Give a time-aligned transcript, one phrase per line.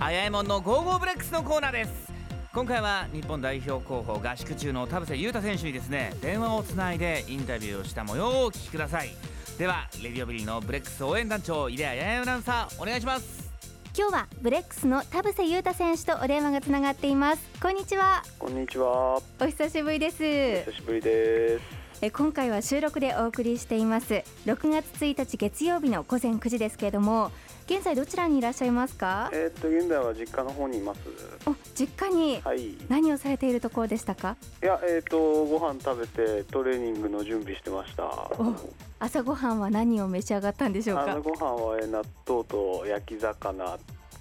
[0.00, 2.12] あやえもんの Go Go ブレックスのコーナーです。
[2.54, 9.10] 今回は日本代表候補合宿中の田臥勇太選手にですね電話をつないでインタビューをした模様をお聞きください。
[9.58, 13.50] ではレディオベリーのブレックス応援団長井出谷アナウンサーお願いします。
[13.96, 17.42] 今日はブレックスの田臥勇太選手とお電話がつながっています。
[17.60, 18.22] こんにちは。
[18.38, 19.20] こんにちは。
[19.40, 20.18] お久しぶりです。
[20.18, 21.78] 久しぶりです。
[22.00, 24.22] え今回は収録でお送りしています。
[24.46, 27.32] 6月1日月曜日の午前9時ですけれども
[27.70, 29.28] 現在どちらにいらっしゃいますか？
[29.32, 31.00] えー、っと現在は実家の方にいます。
[31.46, 32.40] お実家に？
[32.42, 32.74] はい。
[32.88, 34.36] 何をされているところでしたか？
[34.62, 38.04] いやえー、っとご飯食べてトレーニングの準備してました。
[38.04, 38.54] お
[38.98, 41.10] 朝ごはんは何を召し上がったんでしょうか？
[41.12, 43.78] 朝ごはんはえー納豆と焼き魚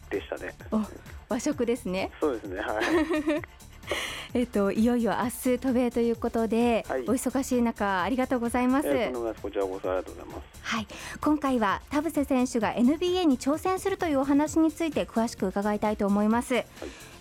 [0.10, 0.54] でしたね。
[0.72, 0.82] お
[1.30, 2.12] 和食ですね。
[2.20, 2.86] そうですねはい
[4.34, 7.02] えっといよいよ明日渡米ということで、はい。
[7.02, 10.46] お忙しい中ありがとうございます、えー、こちらこそありがとうございます。
[10.62, 10.88] はい。
[11.22, 16.63] 今回は田臥選手が NBA に挑戦するというお話について詳しく伺いたいと思います、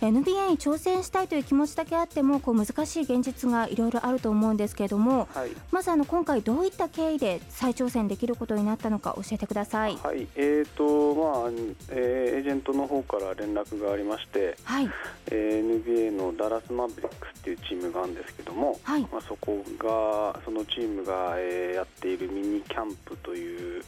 [0.00, 5.50] NBA に挑戦したいという気持ちだけあってもこう難しい現実がいろいろあると思うんですけれどもはい。
[5.70, 9.97] まずあの今回どういった経緯で再挑戦できることになったのか教えてください。
[9.97, 10.27] はい。
[10.36, 11.50] えー、とまあ、
[11.91, 14.91] えーエージェントの方から連絡がありまして、はい。
[15.30, 19.03] えー NBA のダラスマーベリックスっていうチームがあるんですけども、はい。
[19.12, 23.83] まあ、そこがそのチームが、えーやっているミニキャンプという、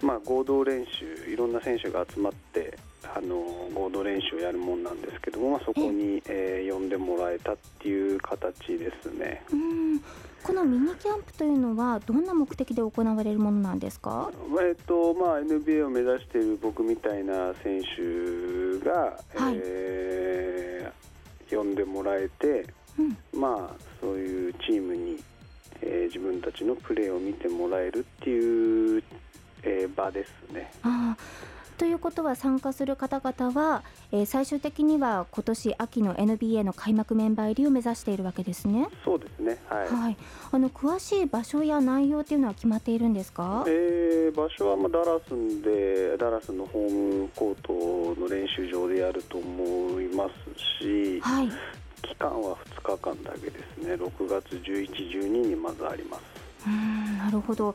[0.00, 2.78] まあ、合同練習いろんな選手が集まって
[3.16, 3.36] あの
[3.74, 9.42] 合同練習をやるもんなんですけども、まあ、そこに、えー呼んでもらえたっていう形ですね。
[9.52, 10.00] うん。
[10.42, 14.30] このミニキャンプというのはどんな目的で行われるものなんですか？
[14.60, 19.56] えっとまあ、NBA を目指している僕みたいな選手が、はい。
[19.62, 22.66] えー呼んでもらえて、
[22.98, 23.16] うん。
[23.40, 25.22] まあ、そういうチームに、
[25.80, 29.02] えー自分たちのプレーを見てもらえるっていう、
[29.62, 30.72] えー場ですね。
[30.82, 38.88] あーということは参加する方々は、えー最終的には今年秋の NBA の開幕メンバー入りを目指しているわけですね。
[39.04, 40.16] そうですね、はいはい、
[40.52, 43.64] あの詳しい場所や内容っていうのは決まっているんですか？
[43.68, 51.48] えー場所はまあダラスでダラスのホームコートの練習場でやると思いますしはい、
[52.02, 54.90] 期間は2日間だけですね6月11、
[55.22, 56.22] 12にまずあります。
[56.66, 57.74] うーん、なるほど。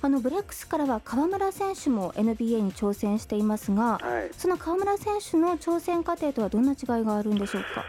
[0.00, 7.84] あのブレックスからは河村選手も NBA に挑戦していますが、はいその河村選手の挑戦過程とはどんな違いがあるんでしょうか？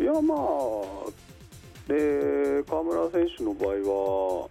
[0.00, 3.68] いやまあで河村選手の場合
[4.42, 4.48] は、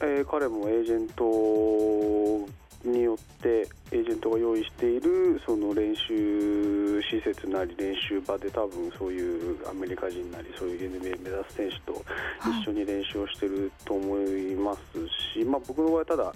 [0.00, 2.48] えー彼もエージェント
[2.84, 11.92] によってエージェントが用意しているその練習施設なり練習場で多分そういうアメリカ人なりそういう NBA 目指す選手と
[12.38, 14.95] はい一緒に練習をしてると思います
[15.36, 16.32] し、まあ、僕の場合ただ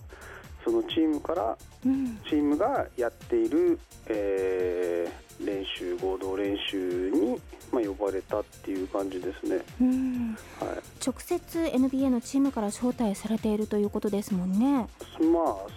[0.65, 7.41] そのチームからうん、チームがやっている、えー練習合同練習に、
[7.72, 9.60] まあ、呼ばれたっていう感じですね。
[9.81, 11.05] うん、はい。
[11.05, 14.75] 直接 NBA のチームから招待されているということですもんね。
[14.77, 14.87] まあ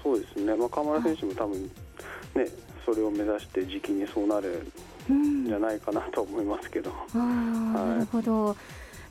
[0.03, 1.69] そうですね、まあ、河村選手も多分ね
[2.85, 4.67] それを目指して時期にそうなる
[5.09, 8.55] うんんじゃないかなと思いますけど、あーなるほど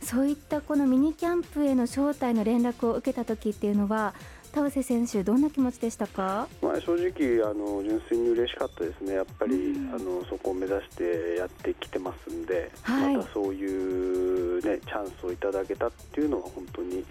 [0.02, 4.14] そういったこのミニキャンプへの招待の連絡を受けた時っていうのは
[4.52, 6.46] 田臥選手どんな気持ちでしたか？
[6.60, 9.14] まあ、正直あの純粋に嬉しかったですね。
[9.14, 9.94] やっぱり、うん。
[9.94, 13.16] あのそこを目指してやってきてますんで、はい。
[13.16, 17.04] またそういう、ね、チャンスをいただけたっていうのは本当に、うん。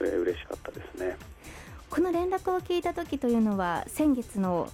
[0.00, 1.16] えー嬉しかったですね。
[1.90, 4.68] この連絡を聞いた時というのは先月の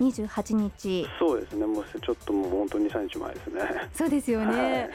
[0.00, 1.06] 28日。
[1.18, 1.66] そうですね。
[1.66, 3.60] もうちょっともう本当に3日前ですね。
[3.92, 4.88] そうですよね、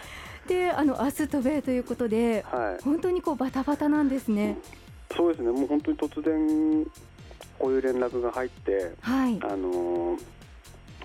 [0.47, 4.57] であの明日渡米ということではい、はい本当にこうバタバタなんですね、
[5.15, 6.85] そうですね、もう本当に突然、
[7.57, 9.39] こういう連絡が入って、はい。
[9.41, 10.21] あのー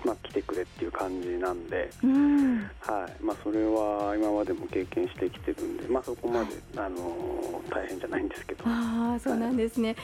[0.03, 2.57] まあ、来てくれっていう感じなんで、うん。
[2.79, 3.23] はい。
[3.23, 6.89] まあ、それは今までも経験してきてるんで、まあ、そこまで、あ。
[6.89, 7.41] のー
[7.71, 9.95] 大変じゃないんですけど、はああそうなんですね、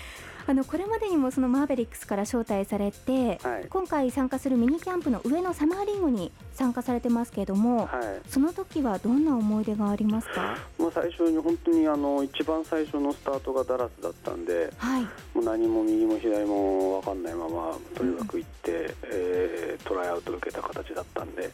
[0.50, 3.68] あのこれまでにもそのマーベリックスから招待されて、い。
[3.70, 8.30] 今回参加するミニキャンプの上のサマーリングに参加されてますけれども、はい。
[8.30, 10.58] その時はどんな思い出がありますか？
[10.88, 15.02] もう最初に本当にあの一番最初のスタートがダラスだったんで、はい。
[15.36, 21.44] もう何も右も左も分かんないまま、とにかく行って、えートライアウトを受けた形だったんで。
[21.44, 21.52] はい。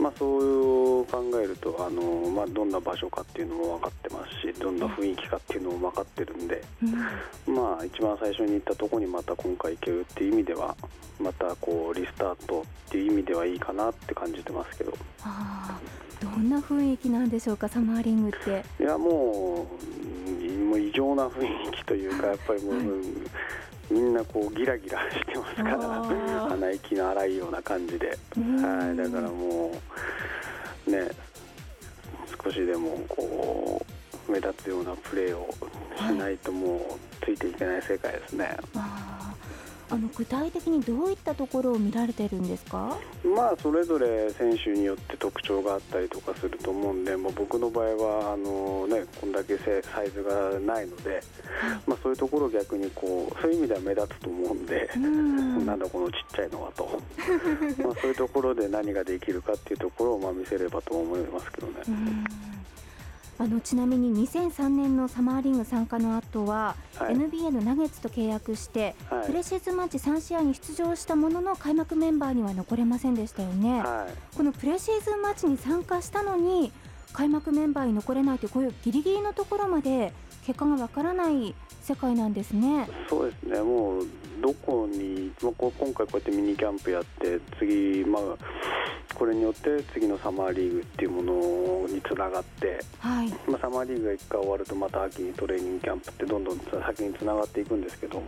[0.00, 6.62] まあ、そう考えるとあの、まあ、どんな場所かっていうのも分かってますしどんな雰囲気かっていうのも分かってるんで、
[7.46, 7.54] うん。
[7.54, 10.76] まあ、一番最初に行ったところにまた今回行けるっていう意味では
[11.18, 14.92] またこうリスタートっていう意味ではいいかなって感じてますけど。
[16.20, 18.64] どんな雰囲気なんでしょうかサマーリングって。
[18.82, 22.86] いやもううんもう異常な雰囲気というかやっぱりもう、はい。
[22.86, 23.26] うん
[23.90, 25.78] みんなこうギラギラしてますから
[26.48, 29.70] 鼻息の荒いような感じで、はい、だからも
[30.88, 31.08] うね
[32.42, 33.84] 少しでもこ
[34.28, 35.48] う目立つようなプレーを
[35.96, 38.56] しないともうついていけない世界ですね。
[39.96, 51.22] あの具体的にどういったところを見られてるんですか、まあ、それぞれ選手によって特徴があったりとかすると思うんで、まあ、僕の場合はあの、ね、こんだけサイズがないので、
[51.86, 55.64] まあ、そういうところ逆にこうそういう意味では目立つと思うんで、ん。
[55.64, 57.00] なんだこのちっちゃいのはと。
[57.82, 61.72] まあそういうところで何ができるかっていうところをまあ見せればと思いますけどね。
[63.38, 76.72] あのちなみに2003年のサマーリング参加の後は、はい、NBA のナゲッツと契約して、はい、プレシーズンマッチ3試合に出場したものの開幕メンバーには残れませんでしたよね、はい、このプレシーズンマッチに参加したのに
[77.12, 80.12] 開幕メンバーに残れないというこういうギリギリのところまで
[80.46, 82.88] 結果がわからない世界なんですね。
[83.08, 83.60] そうですね。
[83.62, 84.06] もう
[84.40, 88.22] どこに、まあ、今回こうやってミニキャンプやって次、まあ
[89.16, 98.26] これによって次のサマーリーグっていうものにつながって、はい、まあ、サマーリーグが1回終わるとまた秋にトレーニングキャンプってどんどん先につながっていくんですけど、はい、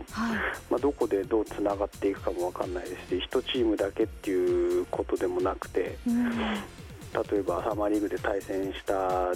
[0.71, 6.37] まあ、どこでどうつながっていくかも分かんないですし1チームだけっていうことでもなくて、うん、例
[7.33, 9.31] えばサマーリーグで対戦した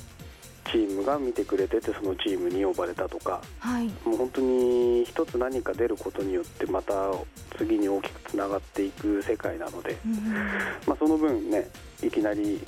[0.65, 6.93] チームが見てくれててそのチームに呼ばれたとか、はい、もう本当に一つ何か出ることによってまた
[7.57, 10.33] 次に大きくつながっていく世界なので、うん、
[10.87, 11.67] まあ、その分ね
[12.01, 12.61] いきなり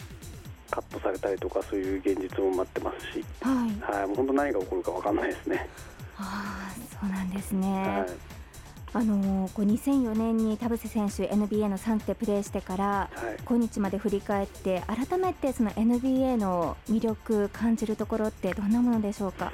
[0.70, 3.52] カットされたりとかそういう現実も待ってますし、は
[3.94, 5.70] い、はい、もう本当何が起こるか分かんないですね。
[6.18, 6.70] あ
[7.02, 8.35] そうなんですね、はい
[8.96, 19.52] あのこう2004年に田臥選手 NBA の3でプレーしてから、はい、今日まで振り返って改めてその NBA の魅力感じるところってどんなものでしょうか？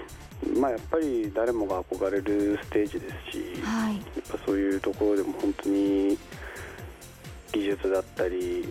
[0.59, 6.17] まあ、やっぱり誰もが憧れるステージですし、はい、やっぱそういうところでも本当に
[7.51, 8.67] 技術だったり、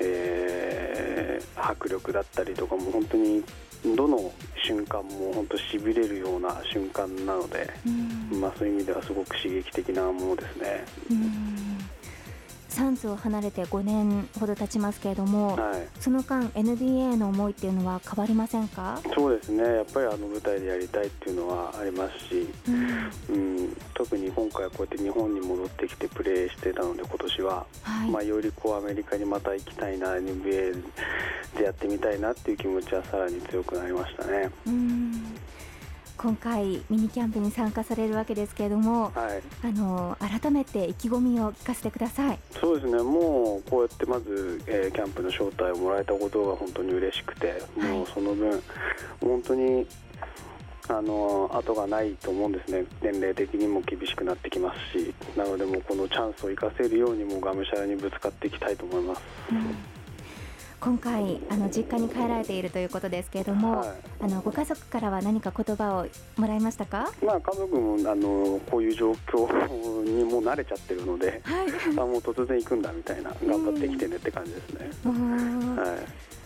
[0.00, 3.44] えー、迫力だったりとかも本当に
[3.84, 4.32] どの
[4.62, 7.70] 瞬間も本当しびれるような瞬間なので、
[8.30, 10.84] まあ、そういう意味ではすごく刺激的なものですね。
[12.70, 19.00] サンズを離れて5年ほど経ちますけれども、はい、その間 NBA の思いっていうのは変わりませんか？
[19.14, 19.62] そうですね。
[19.62, 30.82] やっぱりあの舞台でやりたいっていうのはありますし、うん、うん、特に今回こうやって日本に戻ってきてプレーしてたので今年は、はい、まあ、よりこうアメリカにまた行きたいな NBA
[31.58, 34.50] でやってみたいなっていう気持ちはさらに強くなりましたね。
[34.66, 35.36] うん
[36.20, 42.38] 今回ミニキャンプに参加されるわけですけれども、はい、あの改めて意気込みを聞かせてください。
[42.60, 43.02] そうですね。
[43.02, 48.62] もうこうやってまず、えー、キャンプの招待をもらえたことが本当に嬉しくて、はい、もうその分
[49.22, 49.86] 本当に
[50.88, 59.22] あの後がないと思うんですね、年齢的にも厳しくなってきますし、なので、もこのチャンスを生かせるようにもがむしゃらにぶつかっていきたいと思います。
[59.52, 59.99] うん
[60.80, 63.88] 今回あの実家に帰られているということですけれども、はい、
[64.20, 66.06] あのご家族からは何か言葉を
[66.40, 67.12] もらいましたか？
[67.22, 71.66] まあ家族もあのこういう状況にもう慣れちゃってるので、はい、
[71.96, 74.90] あもう突然行くんだみたいな頑張ってきてねって感じですね。
[75.04, 75.98] はい。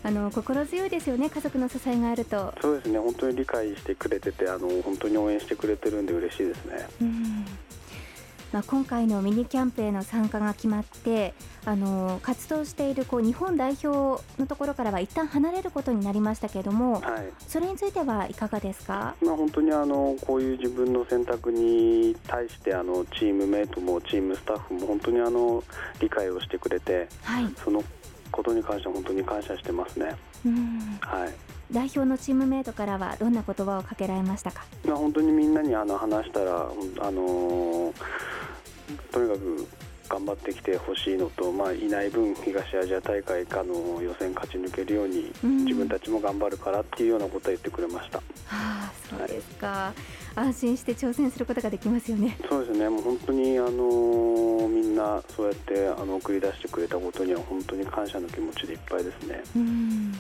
[0.07, 2.53] あの心強いですよね、家族の支えがあると。
[2.61, 6.87] そうですね、本当に理解してくれてて、あの本当に応援してくれてるんで嬉しいですね。
[7.01, 7.47] うん
[8.55, 11.35] まあ、今回のミニキャンプへの参加が決まって
[11.65, 25.65] あの活動しているこう日本代表のところからは一旦離れることになりましたけれども、はい、それについてはいかがですか、まあ、本当にあのこういう自分の選択に対してあのチームメートもチームスタッフも本当にあの
[25.99, 27.83] 理解をしてくれて、はい、その
[28.31, 30.15] ことに関しては本当に感謝してますね。
[30.47, 30.99] うん。
[31.01, 31.35] はい。
[31.73, 36.71] 代表のチームメートからはどんな言葉をかけられましたか、まあ、本当にみんなにあの話したら、
[37.01, 38.34] あのー
[39.13, 39.67] とにかく
[40.09, 48.19] 頑張ってきてほしいのと、まあ、いない分、東アジア大会かの予選勝ち抜けるように、自分たちも頑張るからっていうようなことを言ってくれました。
[48.19, 49.95] はあ、そうですか、は
[50.37, 52.37] い、安心して挑戦することができますよね。
[52.49, 59.43] そうですね、もう本当にあのみんなそうやってあの送り出してくれたことには本当に感謝の気持ちでいっぱいですね。
[59.57, 60.15] うん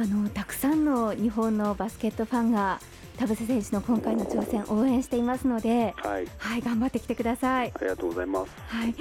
[0.00, 2.80] あのたくさんの日本のバスケットファンが
[3.18, 7.72] 田臥選手の今回の挑戦応援していますので、はい、はい、頑張ってきてください。
[7.74, 8.52] ありがとうございます。
[8.68, 8.94] はい。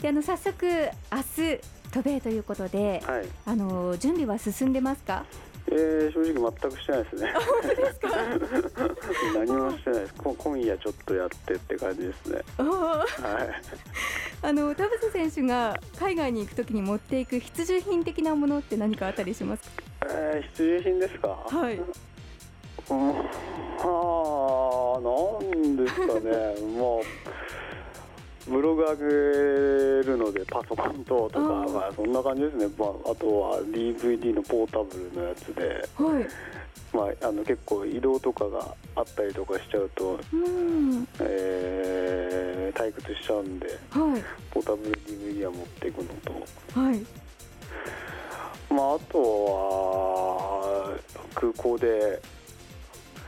[0.00, 1.60] であの早速明日
[1.92, 5.26] 渡米ということで、はい、あの準備は進んでますか？
[5.70, 7.34] えー、正直全くしてないですね。
[9.36, 10.14] 何もしてないです。
[10.16, 12.42] 今夜ちょっとやってって感じですね。
[12.56, 13.04] は
[13.44, 13.48] い。
[14.40, 19.82] あの田臥選手が海外に行くときに持っていく必需品的なものって何かあったりしますか？
[20.08, 21.28] えー、必需品ですか？
[21.28, 21.78] はい。
[22.90, 23.90] うん、あ
[25.00, 26.54] なんですかね。
[26.78, 27.38] まあ
[28.48, 29.04] ブログ上げ
[30.08, 36.26] るのでパソコンととか、まあ、そんな感じですね、まあ、あとは DVD のポータブルのやつで、はい。
[36.90, 41.06] まあ、あの結構移動とかがあったりとかしちゃうと、うん。
[41.20, 44.22] えー退屈しちゃうんではい。
[44.50, 47.00] ポータブル DVD は持っていくのと、はい。
[48.70, 50.98] まあ、あとは
[51.34, 52.20] 空港で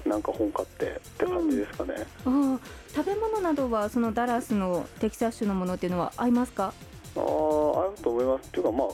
[0.06, 2.06] なんか本買ってって感じですかね。
[2.24, 2.58] あー
[2.94, 6.72] 食べ物などはそのダラスのテキサス州のものっていうのは合いますか？
[7.16, 8.48] ああ、あると思います。
[8.48, 8.88] っていうか、まあ、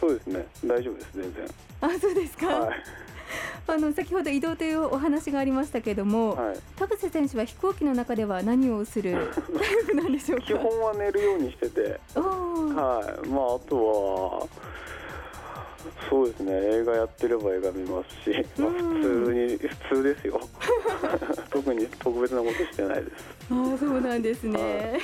[0.00, 1.46] そうですね、大丈夫です、全然。
[1.80, 2.82] あそうですか、はい、
[3.66, 6.56] あの先ほど移動というお話がありましたけれども、はい。
[6.76, 10.46] 田臥選手は飛行機の中では何をする タイプなんでしょうか？
[10.46, 14.46] 基本は寝るようにしてて、はい、まあ、あとは。
[16.08, 20.40] そうですね、映画やってれば映画見ますし、まあ、うん普通に、普通ですよ。
[21.50, 23.24] 特に特別なことしてないです。
[23.50, 24.98] あーそうなんですね、は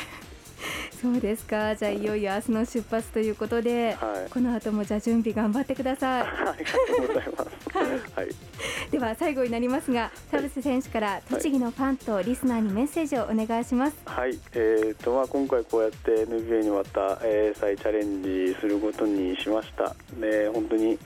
[1.01, 1.75] そうですか。
[1.75, 4.31] じゃあいよいよ明日の出発ということで、はい。
[4.31, 6.23] この後もじゃあ準備頑張ってください。
[6.23, 8.15] ありがとうございます。
[8.15, 8.29] はい、
[8.93, 13.97] では最後になりますが田臥選手から栃木のファンとリスナーにメッセージをお願いします。
[14.05, 19.95] はい、えーとまあ、今回こうやって NBA にまた、えー再チャレンジすることにしました。
[20.21, 20.99] で本当に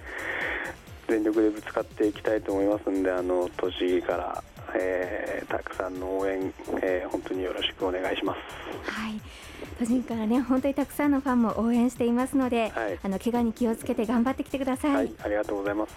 [1.09, 4.43] 全力でぶつかっていきたいと思いますんで、あの栃木から、
[4.75, 6.53] えーたくさんの応援、
[6.83, 8.39] えー本当によろしくお願いします。
[8.91, 9.21] はい。
[9.79, 12.99] 巨人からね本当にたくさんのファンも応援していますので、はい。
[13.03, 15.07] あの怪我に気をつけて頑張ってきてください、ははい。
[15.07, 15.95] い、ありがとうございます。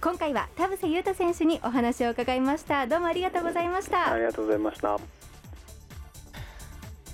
[0.00, 2.86] 今回は田臥勇太選手にお話を伺いました。
[2.86, 4.98] どうもありがとうございました、ありがとうございました。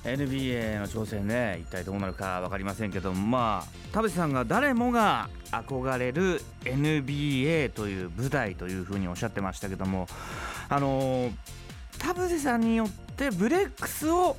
[0.05, 10.09] NBA の挑戦ね一体どうなるか分かりませんけどまあ田淵さんが誰もが憧れる NBA という舞台というふうにおっしゃってましたけども
[10.73, 11.31] あの
[11.99, 14.39] 田臥さんによってブレックスを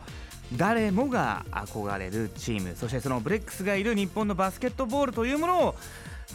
[0.57, 5.75] 誰もが憧れるチームそしてそのブレックスがいる日本のバスケットボールというものを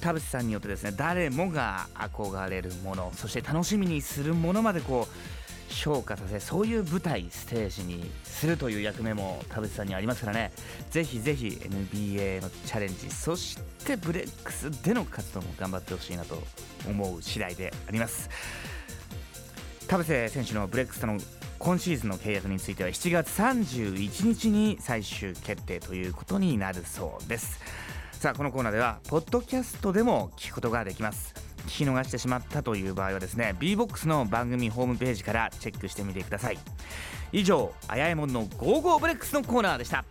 [0.00, 10.52] 田臥さんによってですね誰もが憧れるものそして楽しみにするものまでこう昇華させそういう舞台ステージにするという役目も田臥さんにありますからね。
[10.90, 16.42] ぜひぜひ NBA のチャレンジそしてブレックスでの活動も頑張ってほしいなと
[16.88, 18.30] 思う次第であります。
[19.88, 21.18] 田臥選手のブレックスとの
[21.58, 27.58] 今シーズンの契約については7月31日に最終決定ということになるそうです。
[28.12, 31.32] さあこのコーナーではポッドキャストでも聞くことができます。
[31.66, 36.58] 聞き逃してしまったという場合はですね BREX の番組ホームページからチェックしてみてください。
[37.32, 40.04] 以上あやえもんの「Go Go ブレックス」のコーナーでした。